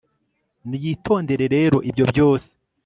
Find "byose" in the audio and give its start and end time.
2.11-2.49